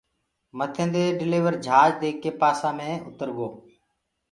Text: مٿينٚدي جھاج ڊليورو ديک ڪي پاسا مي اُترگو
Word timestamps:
مٿينٚدي 0.57 1.03
جھاج 1.09 1.17
ڊليورو 1.19 1.97
ديک 2.01 2.15
ڪي 2.23 2.31
پاسا 2.41 2.69
مي 2.77 2.91
اُترگو 3.07 3.47